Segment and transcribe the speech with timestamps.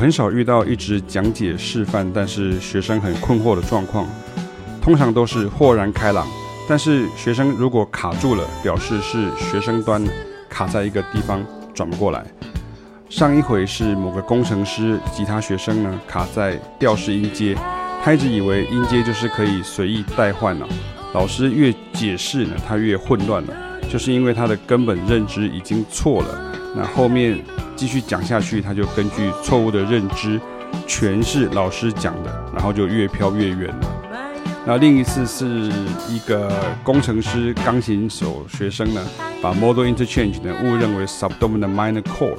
[0.00, 4.08] 很少遇到一直讲解示范，但是学生很困惑的状况，
[4.80, 6.26] 通常都是豁然开朗。
[6.66, 10.02] 但是学生如果卡住了，表示是学生端
[10.48, 11.44] 卡在一个地方
[11.74, 12.24] 转不过来。
[13.10, 17.54] 上一回是某个工程师吉他学生呢卡在调式音阶，
[18.02, 20.66] 他一直以为音阶就是可以随意代换了。
[21.12, 23.54] 老师越解释呢，他越混乱了，
[23.86, 26.54] 就是因为他的根本认知已经错了。
[26.74, 27.38] 那后面
[27.80, 30.38] 继续讲下去，他就根据错误的认知
[30.86, 34.22] 诠释老师讲的，然后就越飘越远了。
[34.66, 35.72] 那另一次是
[36.06, 36.52] 一个
[36.84, 39.02] 工程师钢琴手学生呢，
[39.40, 42.36] 把 modal interchange 呢误认为 subdominant minor chord。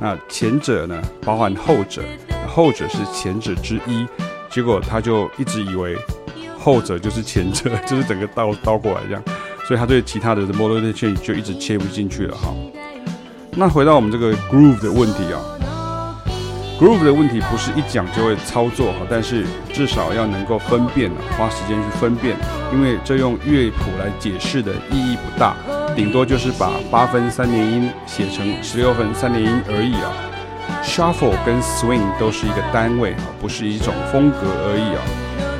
[0.00, 2.02] 那前者呢包含后者，
[2.48, 4.04] 后者是前者之一，
[4.50, 5.96] 结果他就一直以为
[6.58, 9.22] 后者就是前者， 就是整个倒倒过来这样，
[9.68, 12.52] 所以他对其他的 modal interchange 就一直切不进去了哈。
[13.60, 15.36] 那回到我们这个 groove 的问题啊
[16.80, 22.34] ，groove 的问题不是一讲就会操作哈，但是至少要能够分辨啊，花时间去分辨，
[22.72, 25.54] 因为这用乐谱来解释的意义不大，
[25.94, 30.10] 顶多就是把八分三连音写成十六分三连音而已啊。
[30.82, 35.02] Shuffle 跟 swing 都是一个单位啊，不是一种风格而已啊。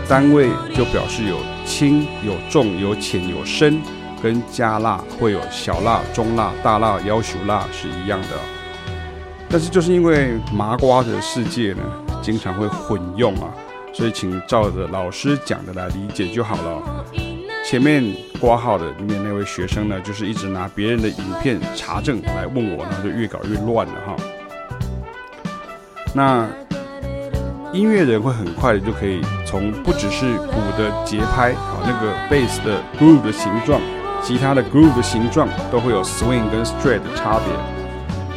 [0.08, 3.78] 单位就表示有轻、有重、有浅、有深。
[4.22, 8.28] 跟加辣会有小辣、中辣、大辣、要求辣是一样的，
[9.48, 11.82] 但是就是因为麻瓜的世界呢，
[12.20, 13.48] 经常会混用啊，
[13.92, 17.04] 所以请照着老师讲的来理解就好了。
[17.64, 18.04] 前面
[18.40, 24.16] 挂号的里面那位学生呢，就是一直拿别人的影片查证来问我，然后就越搞越乱了哈。
[26.12, 26.48] 那
[27.72, 33.80] 音乐人会很快的就可以从不只是鼓的节拍啊，那个 bass 的 groove 的形状。
[34.22, 37.52] 吉他的 groove 的形状都会有 swing 跟 straight 的差别。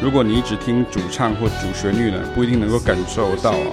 [0.01, 3.71] 如果你一直听主唱或主旋律呢，不一定能够感受到哦。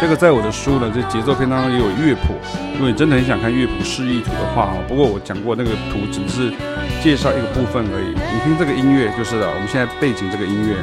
[0.00, 2.34] 这个在我的书呢，这节奏片当中也有乐谱。
[2.74, 6.52] 如果你真的很想看乐谱示意图的话啊，不过我讲过那个图只是
[7.00, 8.08] 介绍一个部分而已。
[8.08, 9.48] 你听这个音乐就是了。
[9.48, 10.82] 我们现在背景这个音乐，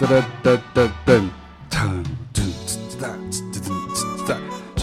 [0.00, 1.43] 噔噔噔噔噔。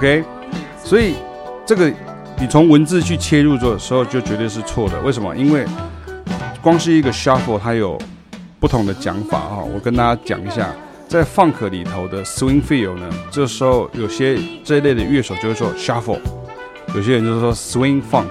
[0.00, 0.24] OK，
[0.82, 1.16] 所以
[1.66, 1.92] 这个
[2.38, 4.98] 你从文字去切入做的时候就绝对是错的。
[5.02, 5.36] 为什么？
[5.36, 5.66] 因为
[6.62, 8.00] 光是一个 shuffle，它有
[8.58, 9.58] 不同的讲法啊。
[9.58, 10.74] 我跟大家讲一下，
[11.06, 16.18] 在 funk 里头的 swing feel 呢，这时候有些这一类的乐手就会说 shuffle，
[16.94, 18.30] 有些人就是说 swing funk。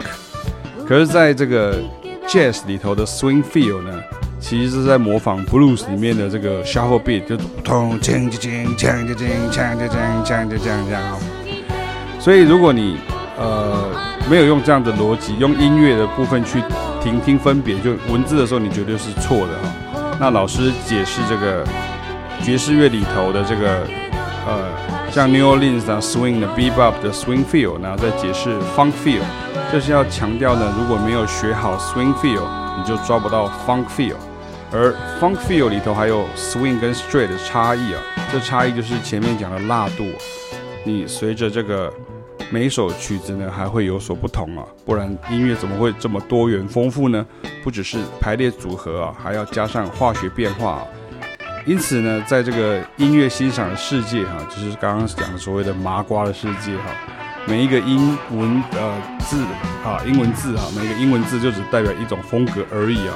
[0.87, 1.79] 可是在这个
[2.27, 4.01] jazz 里头的 swing feel 呢，
[4.39, 11.38] 其实是在模仿 blues 里面的这个 shuffle beat，就咚锵锵锵锵锵锵锵锵锵锵锵锵锵。
[12.19, 12.97] 所以，如果你
[13.37, 13.89] 呃
[14.29, 16.61] 没有用这样的逻辑，用音乐的部分去
[17.01, 20.17] 听听分别，就文字的时候，你绝对是错的哈。
[20.19, 21.65] 那老师解释这个
[22.43, 23.87] 爵士乐里头的这个
[24.45, 24.69] 呃，
[25.09, 29.21] 像 New Orleans 啊 Swing 的 Bebop 的 Swing Feel，然后再解释 Funk Feel，
[29.71, 32.43] 就是要强调呢，如果没有学好 Swing Feel，
[32.77, 34.15] 你就抓不到 Funk Feel。
[34.71, 40.03] 而 Funk Feel 里头还有 Swing 跟 Straight 的差异啊，这差异就是前面讲的辣度。
[40.83, 41.91] 你随着这个
[42.51, 47.23] 每一首曲子呢，还会有所不同啊，不然音乐怎么会这么多元丰富呢？
[47.63, 50.87] 不只是排列组合啊，还要加上化学变化啊。
[51.67, 56.85] 因此呢，在这个音乐欣赏的世界哈，就是刚刚讲的所谓的麻瓜的世界哈，
[57.45, 59.43] 每一个英文呃字
[59.85, 63.13] 啊，英文字啊，每一个英文字就只代表一种风格而已啊。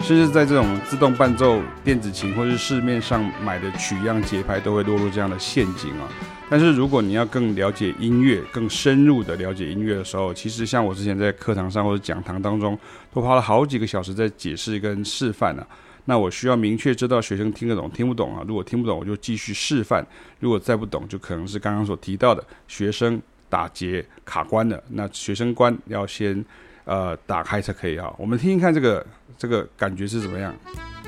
[0.00, 6.08] 甚至在这种自动伴奏电子琴或是市面上买的曲样节拍，都会落入这样的陷阱啊。
[6.48, 12.78] 但是如果你要更了解音乐，更深入的了解音乐的时候，其实像我之前在课堂上或者讲堂当中，
[13.12, 15.68] 都花了好几个小时在解释跟示范了啊。
[16.06, 18.42] 那我需要明确知道学生听得懂听不懂啊。
[18.48, 20.02] 如果听不懂，我就继续示范；
[20.40, 24.82] 如果再不懂，就可能是刚刚所提到的学生打结卡关了。
[24.88, 26.42] 那学生关要先
[26.88, 28.12] 呃打开才可以啊。
[28.18, 29.06] 我们听听看这个
[29.38, 30.52] 这个感觉是怎么样？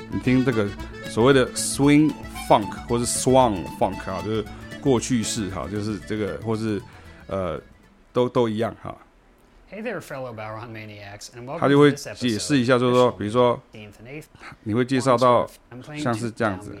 [0.09, 0.65] 你听这个
[1.09, 2.09] 所谓的 swing
[2.47, 4.45] funk 或是 swung funk 啊，就是。
[4.81, 6.81] 过去式哈，就是这个，或是
[7.27, 7.61] 呃，
[8.11, 8.97] 都都一样哈。
[9.71, 13.61] Hey there, fellow Bowron Maniacs, and welcome 他就会解释一下，就是说，比如说，
[14.63, 15.47] 你会介绍到
[15.99, 16.75] 像是这样子。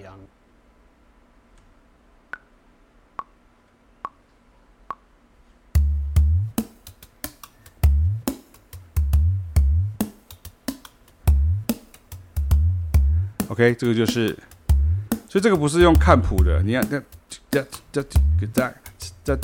[13.51, 14.29] OK，这个就是，
[15.27, 17.03] 所以这个不是用看谱的，你看哒
[17.49, 17.61] 哒
[17.91, 18.01] 哒哒
[18.39, 18.71] 哒
[19.25, 19.43] 哒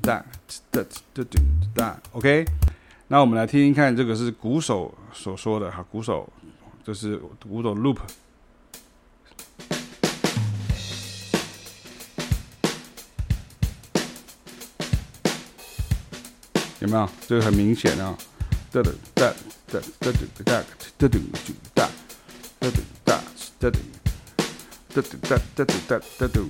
[0.00, 0.24] 哒
[0.72, 0.82] 哒哒
[1.12, 1.40] 哒哒
[1.74, 2.46] 哒，OK，
[3.08, 6.26] 那我们来听听看，这个是鼓手所说的哈，鼓手
[6.82, 7.98] 就是鼓手 loop，
[16.80, 17.06] 有没有？
[17.26, 18.16] 这个很明显啊，
[18.72, 19.34] 哒哒哒
[19.70, 20.64] 哒哒哒哒哒
[20.96, 21.18] 哒哒
[21.74, 21.90] 哒。
[22.60, 22.70] 哒
[23.60, 23.78] 哒嘟
[24.94, 26.48] 哒嘟哒哒嘟哒哒嘟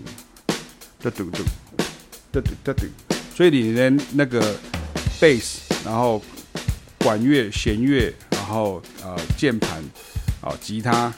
[1.02, 1.42] 哒嘟嘟
[2.30, 2.86] 哒嘟哒嘟，
[3.34, 4.54] 所以你连那个
[5.18, 6.22] 贝斯，然后
[6.98, 9.82] 管乐、弦乐，然后呃键盘，
[10.42, 11.10] 啊吉他，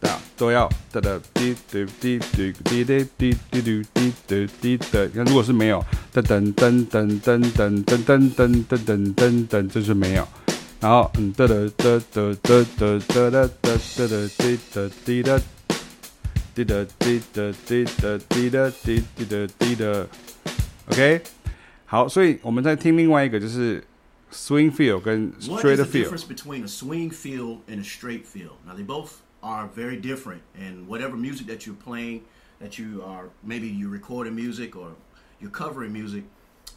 [0.00, 5.06] 啊都要哒哒滴滴滴滴滴滴滴嘟滴嘟滴的。
[5.06, 5.80] 你看，如果是没有
[6.12, 10.26] 噔噔噔噔噔噔噔噔噔噔噔噔，这是没有。
[10.81, 15.41] 然后，嗯，哒哒哒哒哒哒哒哒哒哒哒滴哒滴哒
[16.53, 20.07] 滴哒滴哒滴哒滴哒滴滴哒滴哒，
[20.87, 21.21] OK，
[21.85, 23.83] 好，所以我们再听另外一个，就是
[24.31, 28.25] swing feel 跟 straight feel。What is the difference between a swing feel and a straight
[28.25, 28.57] feel?
[28.65, 32.21] Now they both are very different, and whatever music that you're playing,
[32.59, 34.95] that you are maybe you're recording music or
[35.41, 36.23] you're covering music,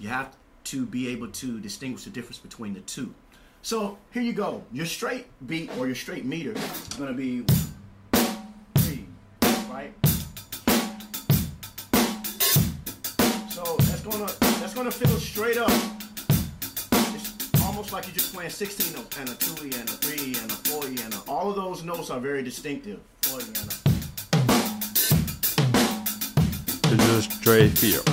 [0.00, 0.30] you have
[0.64, 3.12] to be able to distinguish the difference between the two.
[3.65, 4.61] So here you go.
[4.73, 7.45] Your straight beat or your straight meter is going to be
[8.75, 9.05] three,
[9.71, 9.93] right?
[13.49, 15.71] So that's going to that's going to feel straight up.
[17.15, 20.55] It's almost like you're just playing 16 and a 2 and a 3 and a
[20.55, 22.99] 4 and a, all of those notes are very distinctive.
[23.21, 23.93] 4 and a.
[26.97, 28.03] This is straight feel.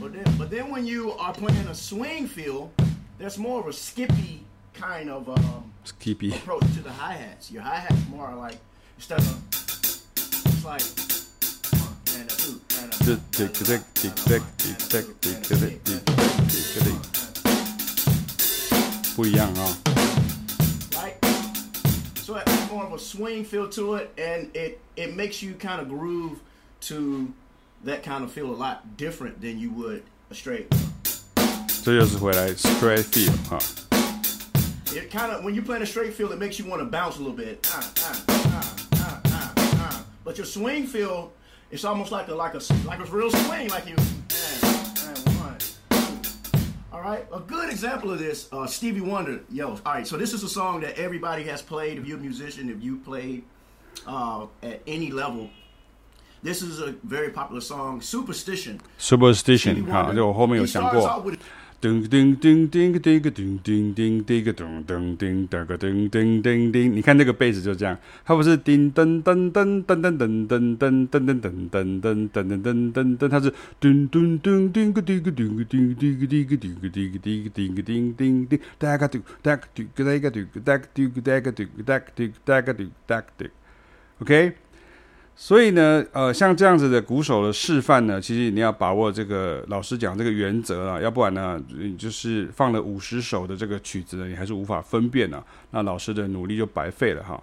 [0.00, 2.72] But then, but then when you are playing a swing feel,
[3.18, 4.43] that's more of a skippy
[4.73, 6.33] kind of um, Skippy.
[6.33, 7.51] approach to the hi hats.
[7.51, 8.57] Your hi hats more like
[8.97, 10.81] instead of it's like
[12.17, 14.43] and a two and a tick tick tick tick tick
[14.89, 16.99] tick tick tick tick tick
[19.15, 19.77] 不一样啊。
[20.91, 21.15] Right.
[22.23, 25.55] So it has more of a swing feel to it, and it it makes you
[25.55, 26.39] kind of groove
[26.87, 27.27] to
[27.83, 30.67] that kind of feel a lot different than you would a straight.
[31.83, 33.82] 这就是回来 straight feel 哈。
[34.93, 37.17] it kind of when you play a straight feel, it makes you want to bounce
[37.17, 37.67] a little bit.
[37.73, 41.31] Uh, uh, uh, but your swing feel,
[41.71, 43.95] it's almost like a like a like a real swing, like you.
[45.39, 46.59] one, two.
[46.91, 49.41] All right, a good example of this, uh, Stevie Wonder.
[49.51, 50.07] Yo, all right.
[50.07, 51.97] So this is a song that everybody has played.
[51.97, 53.43] If you're a musician, if you played
[54.05, 55.49] uh, at any level,
[56.41, 58.79] this is a very popular song, Superstition.
[58.97, 61.23] Superstition，好，就我后面有想过。
[61.84, 83.44] 噔噔噔噔噔个噔噔噔噔个噔噔噔噔个噔噔噔噔，你看这个贝斯就这样，它不是叮噔噔噔噔噔噔噔噔噔噔噔噔噔噔噔噔噔，它是噔噔噔噔个噔个噔个噔个噔个噔个噔个噔个噔个噔噔噔，哒个嘟哒个嘟个哒个嘟个哒个嘟个哒个嘟个哒个嘟哒个嘟哒个嘟
[84.20, 84.63] ，OK。
[85.36, 97.42] 所以呢，呃，像这样子的鼓手的示范呢，其实你要把握这个老师讲这个原则啊，要不然呢，你就是放了五十首的这个曲子呢，你还是无法分辨呢，那老师的努力就白费了哈。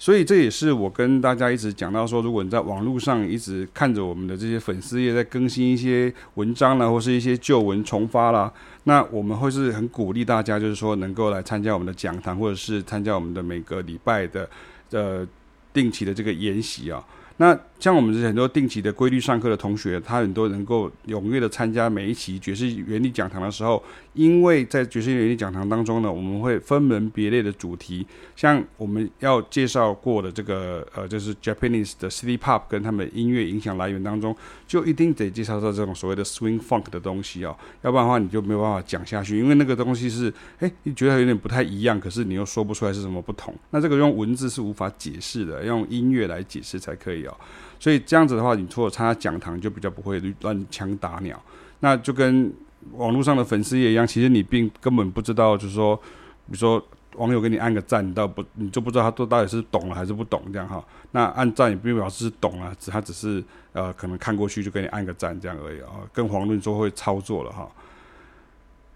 [0.00, 8.52] 所以这也是我跟大家一直讲到说，如果你在网络上一直看着我们的这些粉丝页在更新一些文章啦，或是一些旧文重发啦，
[8.82, 14.50] 那我们会是很鼓励大家，就是说能够来参加我们的讲堂，或者是参加我们的每个礼拜的
[14.90, 15.24] 呃。
[15.72, 17.04] 定期的这个研习啊，
[17.36, 23.82] 那像我们这很多定期的规律上课的同学，他很多能够踊跃的参加每一期爵士原理讲堂的时候，
[24.14, 47.36] 因为在爵士原理讲堂当中呢，我们会分门别类的主题，像我们要介绍过的这个呃，就是 Japanese 的 City Pop 跟他们音乐影响来源当中，就一定得介绍到这种所谓的 Swing Funk 的东西哦，要不然的话你就没有办法讲下去，因为那个东西是，哎，你觉得有点不太一样，可是你又说不出来是什么不同，那这个用文字是无法解释的，用音乐来解释才可以哦。
[47.82, 51.36] 所以这样子的话，你除了参加讲堂，就比较不会乱枪打鸟。
[51.80, 52.54] 那就跟
[52.92, 56.80] 网络上的粉丝也一样，其实你并根本不知道，就是说，比如说
[57.16, 60.80] 网友给你按个赞，你倒不，你就不知道他都到底是懂了还是不懂这样哈。
[61.10, 66.06] 那按赞也并不表示是懂了，只他只是呃可能看过去就给你按个赞这样而已啊。
[66.12, 67.68] 跟遑论说会操作了哈。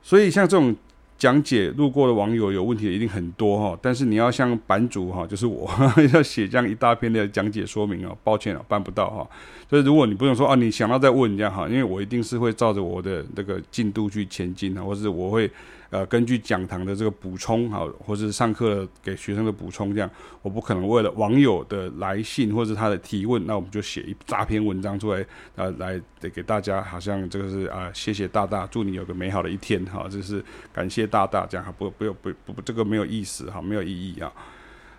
[0.01, 0.73] 所以像这种
[1.19, 5.71] 讲解路过的网友有问题的一定很多哈，但是你要像版主哈，就是我
[6.15, 9.29] 要写这样一大篇的讲解说明哦，抱歉哦，办不到哈。
[9.69, 15.51] 所以如果你不用说啊，你想要再问这样哈，因为我一定是会照着我的那个进度去前进啊，或是我会。
[15.91, 20.11] 呃，根据讲堂的这个补充，好，或是上课给学生的补充，这样，
[20.43, 25.25] 我不可能为了网友的来信或者他的提问，那我们就写一大篇文章出来，
[25.55, 26.01] 呃，来
[26.35, 34.33] 给大家，好像这个是啊，谢谢大大，祝你有个美好的一天，哈，这是感谢大大，这样哈，不，不，不，不，不，这个没有意思，哈，没有意义啊。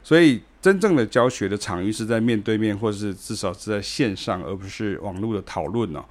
[0.03, 6.01] 所以，真正的教学的场域是在面对面，或是至少是在线上，而不是网络的讨论呢。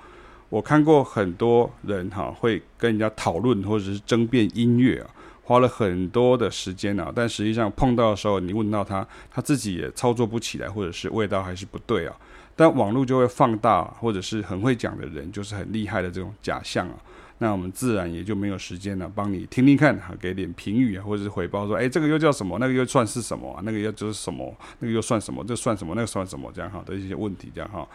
[0.49, 5.11] 我看过很多人哈，会跟人家讨论或者是争辩音乐啊，
[5.43, 12.17] 花了很多的时间啊，但实际上碰到的时候，你问到他，他自己也操作不起来，或者是味道还是不对啊。
[12.55, 16.95] 但网络就会放大，或者是很会讲的人，就是很厉害的这种假象啊。
[17.39, 22.57] 那我们自然也就没有时间了，帮你听听看哈，给点评语啊，或者是回报说，哎，这个又叫什么？
[22.59, 23.61] 那个又算是什么？
[23.63, 24.55] 那个又就是什么？
[24.79, 25.45] 那个又算什么？
[25.45, 25.95] 这算什么？
[25.95, 26.51] 那个算什么？
[26.55, 27.87] 这样哈的一些问题，这样哈。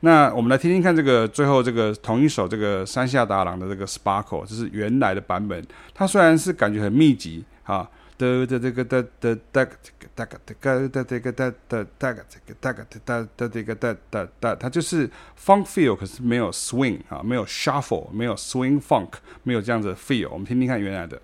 [0.00, 5.64] 那我们来听听看这个最后这个同一首这个山下达郎的这个 Sparkle，这是原来的版本。
[5.92, 19.08] 它虽然是感觉很密集啊，的的这个的的的这个的个的的这个的的的这个的个的的这个的的的，它就是 funk feel，可是没有 swing 啊，没有 shuffle，没有 swing funk，
[19.42, 20.28] 没有这样子的 feel。
[20.30, 21.20] 我们听听看原来的。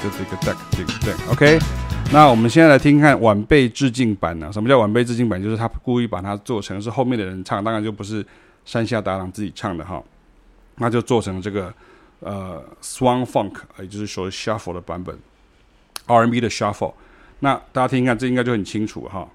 [0.02, 1.60] 这个这个这个 OK。
[2.12, 4.52] 那我们现在来听看晚辈致敬版呢？
[4.54, 5.42] 什么叫晚辈致敬版？
[5.42, 8.24] 就是他故意把它做成是后面的人唱，当然就不是
[8.66, 10.04] 山下达郎自己唱的哈。
[10.76, 11.74] 那就做成这个
[12.20, 15.18] 呃 Swan Funk，也就是说 Shuffle 的版本
[16.06, 16.94] ，R&B 的 Shuffle。
[17.40, 19.28] 那大家听一看，这应该就很清楚哈。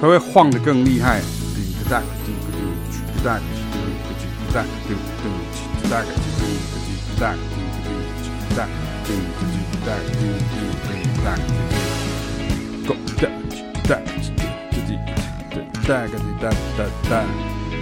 [0.00, 1.20] 它会晃得更厉害。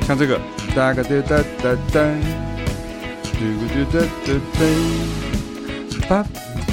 [0.06, 0.40] 像这个，
[0.74, 1.32] 哒个哒哒
[1.62, 1.96] 哒哒，
[3.22, 3.94] 嘟个嘟哒
[4.26, 4.66] 哒哒，
[6.08, 6.10] 叭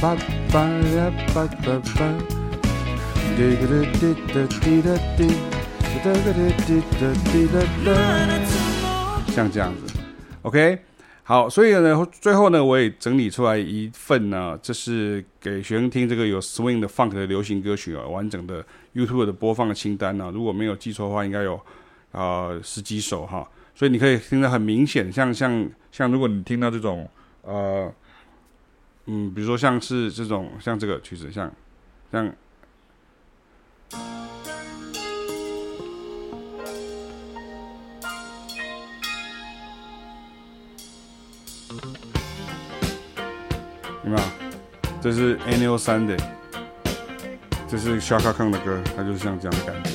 [0.02, 0.04] 叭
[0.52, 0.98] 叭呀
[1.34, 2.39] 叭叭叭。
[9.28, 9.98] 像这样子
[10.42, 10.78] ，OK，
[11.24, 18.62] 好，所以呢，最后呢，我也整理出来一份呢，这是给学生听这个有 swing 的 funk 的流行歌曲啊，完整的
[18.94, 21.58] YouTube 的播放的清单呢，如果没有记错的话，应该有
[22.12, 27.10] 啊、十几首哈，所以你可以听得很明显，像像像如果你听到这种
[27.44, 27.90] 呃，
[29.06, 31.50] 嗯，比如说像是这种像这个曲子，像
[32.12, 32.30] 像。
[45.10, 46.20] 这是 Annual Sunday，
[47.68, 49.90] 这是 Shaka Khan 的歌，它就是像这样的感觉。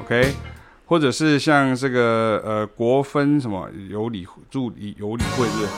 [0.00, 0.32] OK，
[0.86, 5.68] 或者是像这个呃国分什么有理助理有理会日，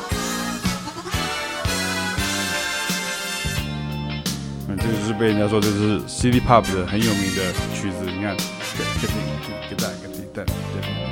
[4.69, 9.15] 嗯，这个就是被人家说这是 City Pop 的很有名的曲子，你看，给给给
[9.71, 11.10] 给大给给大给。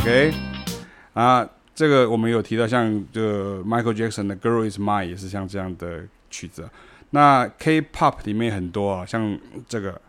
[0.00, 0.32] ok
[1.12, 6.66] 啊这个我们有提到像这 michael jackson 的 girl is mine 也是像这样的曲子
[7.10, 9.38] 那 k pop 里面很多啊像
[9.68, 10.00] 这个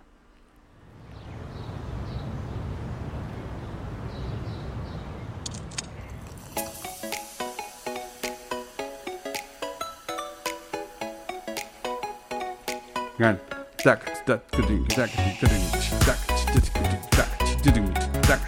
[13.17, 13.37] 你看
[13.79, 15.09] duck duck gooding duck
[15.41, 15.65] gooding
[16.05, 16.17] duck
[16.47, 17.29] gooding duck gooding duck
[17.61, 18.39] gooding duck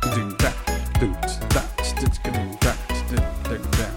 [0.00, 0.65] gooding duck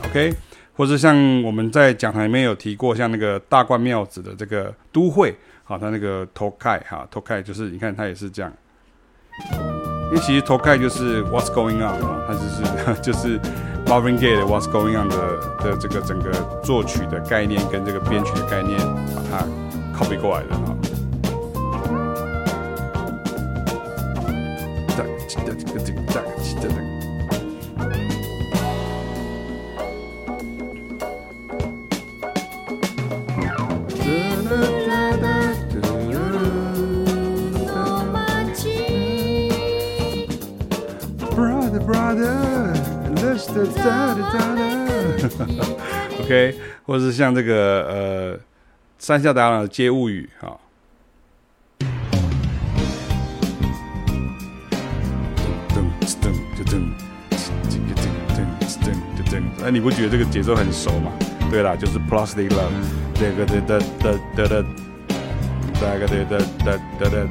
[0.09, 0.33] OK，
[0.75, 8.51] 或者像我们在讲台里面有提过，像那个大贯妙子的这个都会，好，他那个 Tokai 哈，Tokai 就是你看他也是这样。
[10.09, 13.39] 因为其实 Tokai 就是 What's Going On 啊，它就是 就是
[13.85, 16.31] Marvin Gaye 的 What's Going On 的的这个整个
[16.63, 18.79] 作曲的概念跟这个编曲的概念，
[19.15, 19.45] 把它
[19.95, 20.75] copy 过来的哈。
[46.21, 48.39] OK，或者是像这个呃，
[48.97, 50.59] 山下达郎的《街物语》哈，
[55.69, 55.81] 噔噔
[56.21, 56.73] 噔噔噔噔
[57.65, 57.97] 噔噔
[58.35, 58.37] 噔
[58.83, 58.85] 噔
[59.25, 59.29] 噔
[59.65, 61.11] 噔，你不觉得这个节奏很熟吗？
[61.51, 62.71] 对了，就是 Plastic Love，
[63.15, 64.65] 那个的的的的的，
[65.81, 67.27] 那个的的的的的，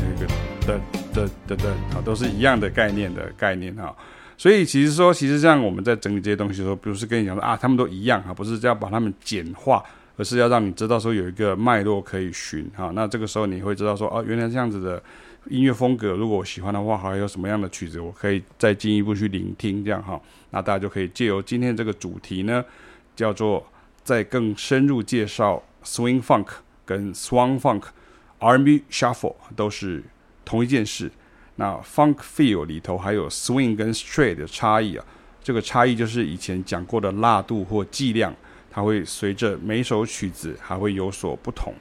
[0.00, 0.26] 那个
[0.66, 0.80] 的
[1.12, 3.94] 的的的，好，都是一样的概念的概念哈。
[4.36, 9.82] 所以其实说，其实像我们在整理这些东西的时候，比如是跟你讲说啊，他们都一样哈，不是要把它们简化，
[10.16, 12.90] 而是要让你知道说有一个脉络可以循哈。
[12.94, 15.02] 那这个时候你会知道说，哦，原来这样子的
[15.50, 20.20] 音乐风格，如果我喜欢的话，还有什么样的曲子，我可以再进一步去聆听这样哈。
[20.50, 22.64] 那大家就可以借由今天这个主题呢，
[23.14, 23.64] 叫做
[24.02, 26.46] 再更深入介绍 Swing Funk
[26.84, 27.84] 跟 Swan Funk、
[28.38, 30.02] R&B Shuffle 都是
[30.44, 31.10] 同一件事。
[31.56, 35.04] 那 Funk Feel 里头还有 Swing 跟 Straight 的差异啊，
[35.42, 38.34] 这个差异就是以前讲过的辣度或剂量，
[38.70, 41.72] 它会随着每首曲子还会有所不同。